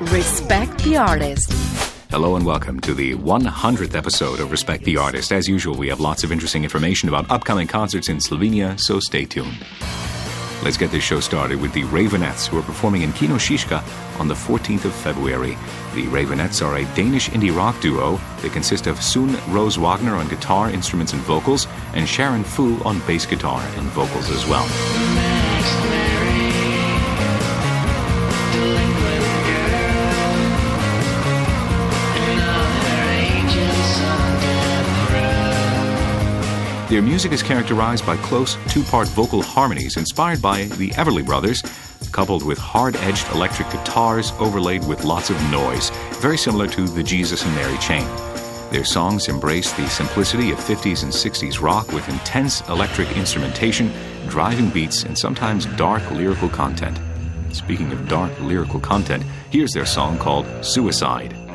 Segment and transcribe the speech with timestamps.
[0.00, 1.50] Respect the Artist.
[2.10, 5.32] Hello and welcome to the 100th episode of Respect the Artist.
[5.32, 9.24] As usual, we have lots of interesting information about upcoming concerts in Slovenia, so stay
[9.24, 9.56] tuned.
[10.62, 14.28] Let's get this show started with the Raveonettes, who are performing in Kino Šiška on
[14.28, 15.56] the 14th of February.
[15.94, 18.20] The Raveonettes are a Danish indie rock duo.
[18.42, 22.98] They consist of Sune Rose Wagner on guitar, instruments, and vocals, and Sharin Foo on
[23.06, 24.66] bass guitar and vocals as well.
[36.96, 41.60] Their music is characterized by close two part vocal harmonies inspired by the Everly Brothers,
[42.10, 45.90] coupled with hard edged electric guitars overlaid with lots of noise,
[46.22, 48.06] very similar to the Jesus and Mary chain.
[48.70, 53.92] Their songs embrace the simplicity of 50s and 60s rock with intense electric instrumentation,
[54.30, 56.98] driving beats, and sometimes dark lyrical content.
[57.54, 61.45] Speaking of dark lyrical content, here's their song called Suicide.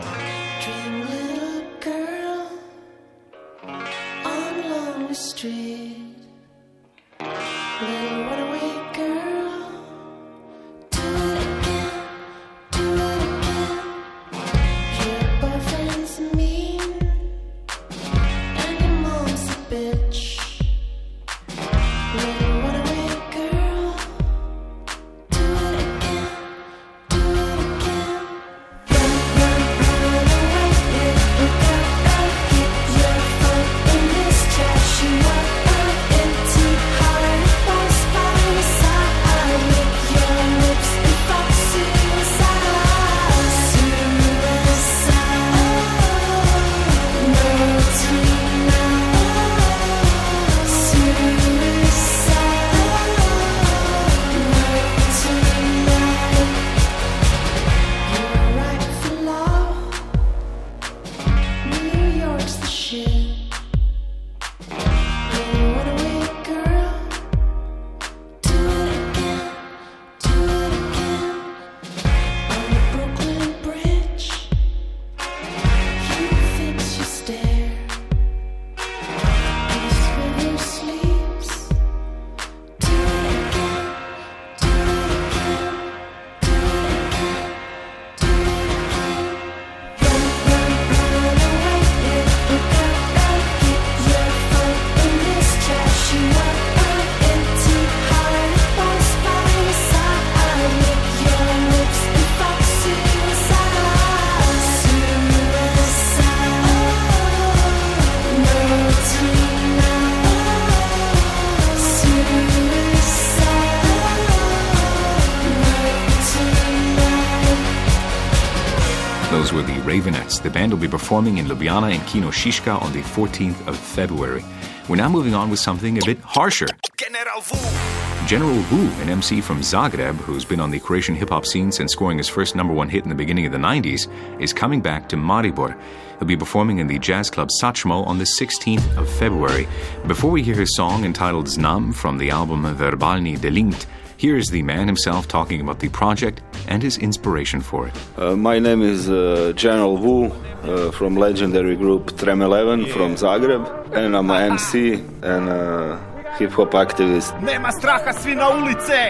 [119.92, 120.42] Raveonettes.
[120.42, 124.44] The band will be performing in Ljubljana and Kino Šiška on the 14th of February.
[124.88, 126.68] We're now moving on with something a bit harsher.
[126.96, 127.92] General Woo.
[128.26, 131.92] General Woo, an MC from Zagreb who's been on the Croatian hip hop scene since
[131.92, 134.08] scoring his first number one hit in the beginning of the 90s,
[134.40, 135.78] is coming back to Maribor.
[136.20, 139.68] He'll be performing in the jazz club Satchmo on the 16th of February.
[140.08, 143.88] Before we hear his song entitled Znam from the album Verbalni Delikt,
[144.22, 147.94] here's the man himself talking about the project and his inspiration for it.
[148.18, 153.64] Uh, my name is uh, General Woo uh, from legendary group Tram 11 from Zagreb,
[153.96, 154.94] and I'm an MC
[155.24, 156.00] and a
[156.38, 157.34] hip hop activist.
[157.42, 159.02] Nema straha svi na ulice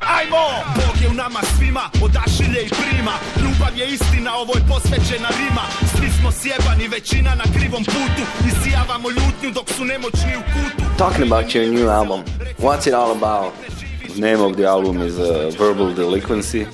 [0.00, 0.44] Ajmo!
[0.76, 5.64] Bog je u nama svima Odašilje i prima Ljubav je istina, ovo je posvećena rima
[5.96, 11.32] Svi smo sjebani, većina na krivom putu Isijavamo ljutnju dok su nemoćni u kutu Talking
[11.32, 12.20] about your new album,
[12.58, 13.79] what's it all about?
[14.14, 16.66] The name of the album is uh, Verbal Delinquency.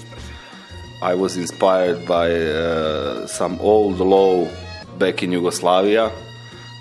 [1.02, 4.48] I was inspired by uh, some old law
[4.98, 6.10] back in Yugoslavia.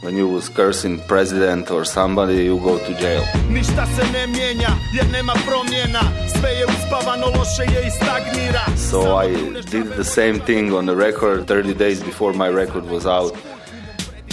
[0.02, 3.24] When you was cursing president or somebody, you go to jail.
[3.50, 6.02] Ništa se ne mijenja jer nema promjena
[6.40, 9.28] Sve je uspavano, loše je i stagnira So I
[9.72, 13.34] did the same thing on the record 30 days before my record was out.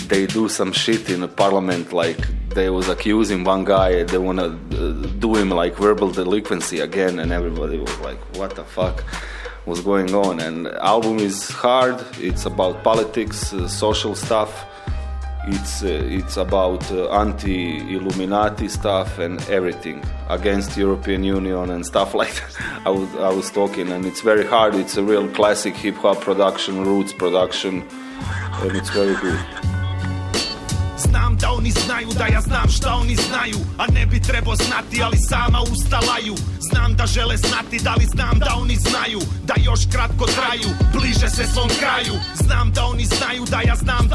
[0.08, 4.46] They do some shit in the parliament, like they was accusing one guy, they wanna
[4.46, 9.04] uh, do him like verbal delinquency again, and everybody was like, "What the fuck
[9.66, 11.96] was going on?" And album is hard.
[12.18, 14.66] It's about politics, uh, social stuff.
[15.46, 22.34] It's uh, it's about uh, anti-Illuminati stuff and everything against European Union and stuff like
[22.34, 22.52] that.
[22.86, 24.74] I was I was talking, and it's very hard.
[24.74, 27.82] It's a real classic hip hop production, roots production,
[28.62, 29.71] and it's very good.
[31.42, 35.18] Da oni znaju da ja znam šta oni znaju A ne bi trebao znati ali
[35.18, 40.26] sama ustalaju Znam da žele znati da li znam da oni znaju Da još kratko
[40.26, 42.14] traju, bliže se svom kraju.
[42.34, 44.08] Znam da oni znaju da ja znam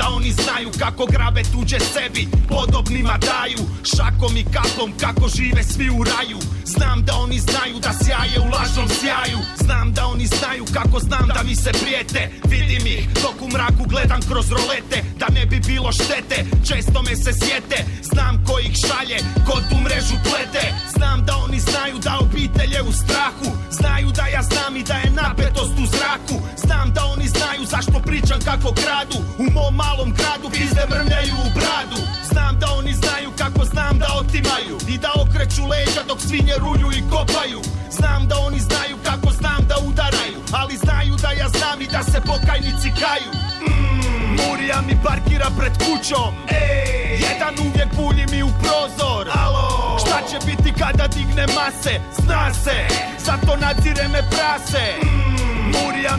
[0.43, 6.39] znaju Kako grabe tuđe sebi, podobnima daju Šakom i kapom kako žive svi u raju.
[6.65, 9.39] Znam da oni znaju da sjaje u lažnom sjaju.
[9.65, 12.31] Znam da oni znaju kako znam da mi se prijete.
[12.49, 17.15] Vidim ih dok u mraku gledam kroz rolete Da ne bi bilo štete, često me
[17.15, 17.85] se sjete.
[18.03, 19.17] Znam ko ih šalje,
[19.47, 20.73] ko tu mrežu plete.
[20.97, 23.49] Znam da oni znaju da obitelj je u strahu.
[23.71, 26.37] Znaju da ja znam i da je napetost u zraku.
[26.65, 27.01] Znam da
[28.47, 31.99] kako kradu U mom malom gradu pizde mrmljaju u bradu.
[32.31, 36.89] Znam da oni znaju kako znam da otimaju I da okreću leđa dok svinje rulju
[36.97, 37.61] i kopaju.
[37.91, 42.03] Znam da oni znaju kako znam da udaraju Ali znaju da ja znam i da
[42.03, 43.31] se pokajnici kaju.
[43.67, 46.31] Mm, Murija mi parkira pred kućom.
[46.49, 49.25] Ej, Jedan uvijek bulji mi u prozor.
[49.43, 51.93] Alo, šta će biti kada digne mase?
[52.19, 52.77] Zna se,
[53.25, 55.06] zato nadzire me prase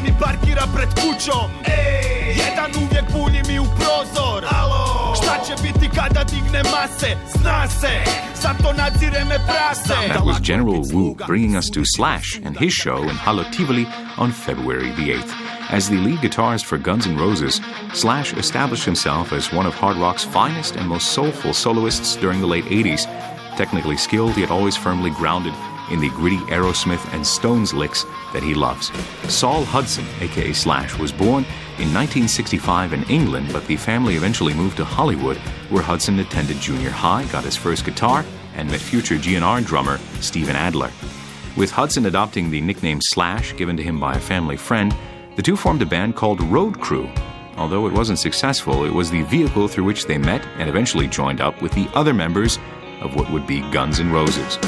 [0.03, 1.51] mi parkira pred kućom.
[1.67, 2.09] Ej,
[2.45, 4.45] Jedan uvijek bulji mi u prozor.
[4.61, 7.17] Alo, šta će biti kada digne mase?
[7.41, 7.93] Zna se,
[8.43, 9.95] zato nadzire me prase.
[10.09, 13.87] That was General Woo bringing us to Slash and his show in Hala Tivoli
[14.19, 15.33] on February the 8th.
[15.71, 17.61] As the lead guitarist for Guns N' Roses,
[17.93, 22.47] Slash established himself as one of hard rock's finest and most soulful soloists during the
[22.55, 23.03] late 80s.
[23.57, 25.55] Technically skilled, yet always firmly grounded
[25.91, 28.91] in the gritty Aerosmith and Stones licks that he loves.
[29.33, 31.45] Saul Hudson, aka Slash, was born
[31.79, 35.37] in 1965 in England, but the family eventually moved to Hollywood,
[35.71, 38.25] where Hudson attended junior high, got his first guitar,
[38.55, 40.91] and met future GNR drummer Steven Adler.
[41.57, 44.95] With Hudson adopting the nickname Slash given to him by a family friend,
[45.37, 47.09] the two formed a band called Road Crew.
[47.57, 51.41] Although it wasn't successful, it was the vehicle through which they met and eventually joined
[51.41, 52.59] up with the other members
[53.01, 54.59] of what would be Guns N' Roses.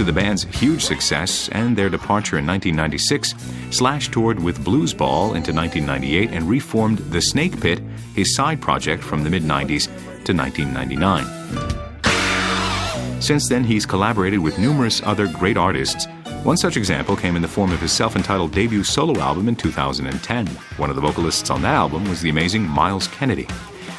[0.00, 3.34] After the band's huge success and their departure in 1996,
[3.70, 7.80] Slash toured with Blues Ball into 1998 and reformed The Snake Pit,
[8.14, 9.86] his side project from the mid 90s
[10.24, 13.22] to 1999.
[13.22, 16.06] Since then, he's collaborated with numerous other great artists.
[16.42, 19.54] One such example came in the form of his self entitled debut solo album in
[19.54, 20.46] 2010.
[20.76, 23.46] One of the vocalists on that album was the amazing Myles Kennedy.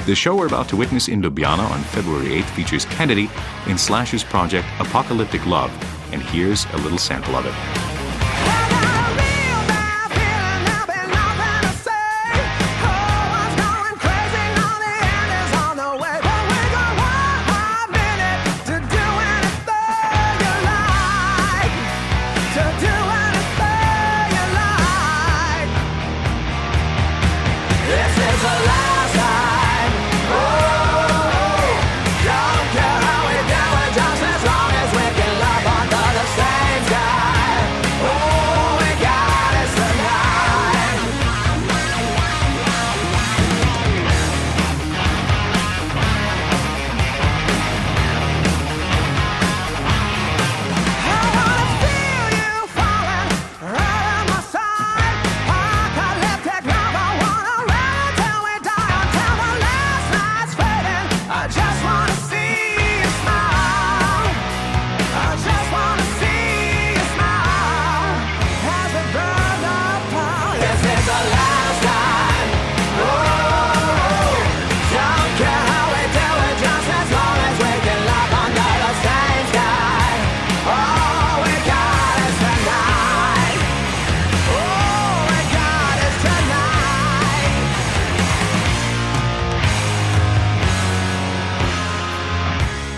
[0.06, 3.30] The show we're about to witness in Ljubljana on February 8th features Kennedy
[3.68, 5.72] in Slash's project Apocalyptic Love,
[6.12, 8.01] and here's a little sample of it.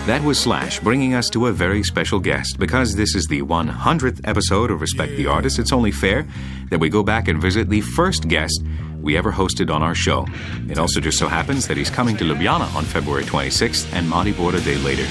[0.06, 2.58] That was Slash bringing us to a very special guest.
[2.58, 6.26] Because this is the 100th episode of Respect the Artist, it's only fair
[6.68, 8.62] that we go back and visit the first guest
[9.00, 10.26] we ever hosted on our show.
[10.68, 14.52] It also just so happens that he's coming to Ljubljana on February 26th and Maribor
[14.52, 15.06] a day later.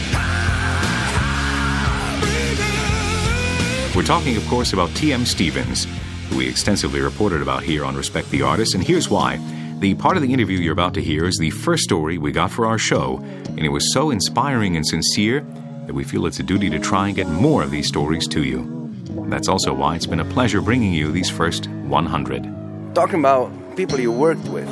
[3.98, 5.26] We're talking, of course, about T.M.
[5.26, 5.88] Stevens,
[6.30, 9.40] who we extensively reported about here on Respect the Artist, and here's why.
[9.84, 12.52] The part of the interview you're about to hear is the first story we got
[12.52, 15.42] for our show, and it was so inspiring and sincere
[15.88, 18.46] that we feel it's a duty to try and get more of these stories to
[18.46, 18.90] you.
[19.28, 22.96] That's also why it's been a pleasure bringing you these first 100.
[22.96, 24.70] Talking about people you worked with,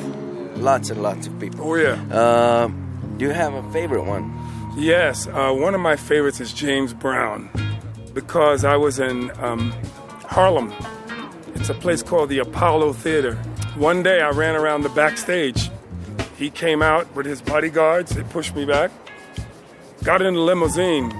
[0.55, 1.69] lots and lots of people.
[1.69, 2.01] Oh, yeah.
[2.09, 2.67] Uh,
[3.17, 4.31] do you have a favorite one?
[4.77, 7.49] Yes, uh, one of my favorites is James Brown
[8.13, 9.73] because I was in um,
[10.23, 10.73] Harlem.
[11.55, 13.37] It's a place called the Apollo Theater.
[13.75, 15.69] One day I ran around the backstage.
[16.37, 18.91] He came out with his bodyguards, they pushed me back,
[20.03, 21.11] got in the limousine,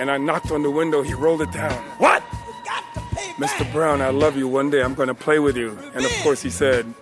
[0.00, 1.02] and I knocked on the window.
[1.02, 1.72] He rolled it down.
[1.98, 2.22] What?
[3.36, 3.70] Mr.
[3.72, 4.48] Brown, I love you.
[4.48, 5.78] One day I'm going to play with you.
[5.94, 6.92] And of course, he said,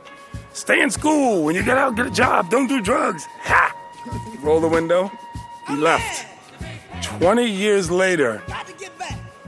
[0.52, 1.44] Stay in school.
[1.44, 2.50] When you get out, get a job.
[2.50, 3.26] Don't do drugs.
[3.42, 3.74] Ha!
[4.42, 5.10] Roll the window.
[5.68, 6.26] He left.
[7.02, 8.42] 20 years later,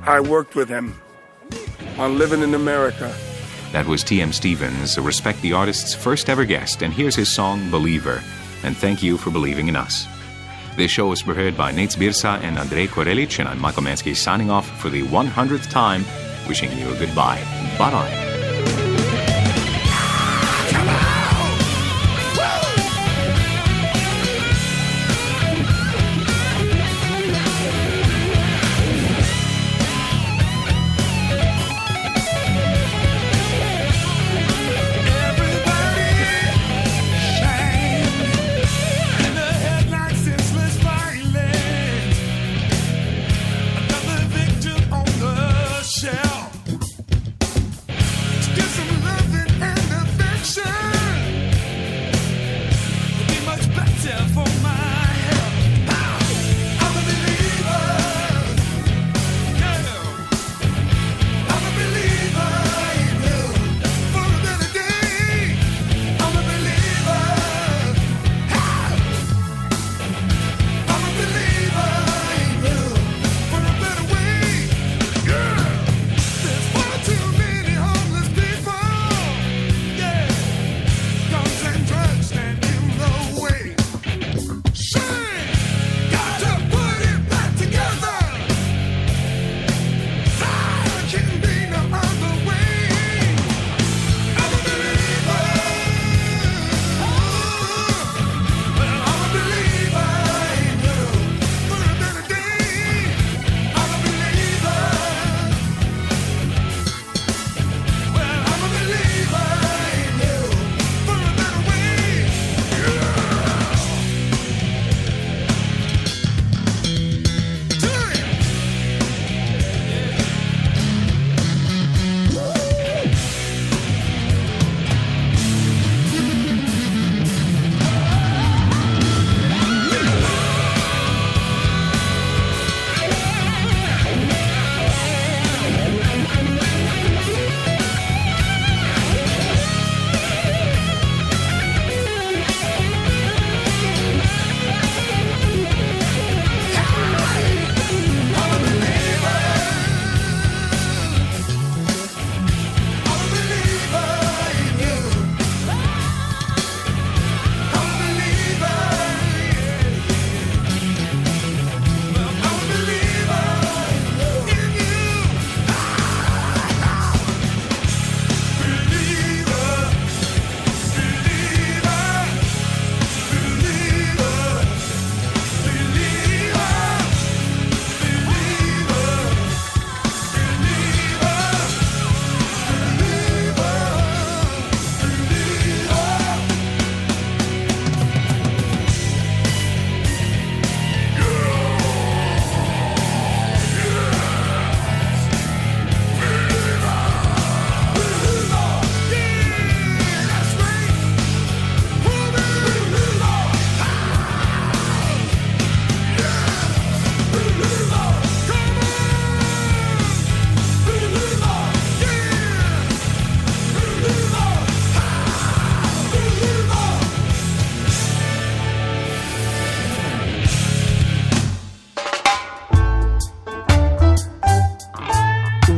[0.03, 1.01] I worked with him
[1.99, 3.15] on Living in America.
[3.73, 4.33] That was T.M.
[4.33, 8.23] Stevens, a Respect the Artist's first ever guest, and here's his song Believer.
[8.65, 10.07] And thank you for believing in us.
[10.77, 14.51] This show was prepared by Nate Zbirsa and Andrei Korelic, and I'm Michael Mansky signing
[14.51, 16.05] off for the 100th time,
[16.47, 17.43] wishing you a goodbye.
[17.79, 18.32] Bye bye.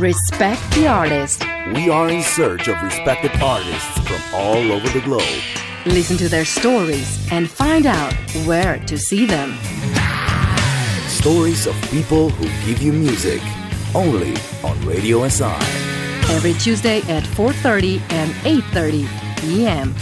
[0.05, 1.43] Respect the artist.
[1.73, 5.41] We are in search of respected artists from all over the globe.
[5.87, 8.13] Listen to their stories and find out
[8.45, 9.57] where to see them.
[11.07, 13.41] Stories of people who give you music.
[13.95, 15.57] Only on Radio SI.
[16.29, 19.07] Every Tuesday at 4:30 and 8:30
[19.41, 19.95] p.m.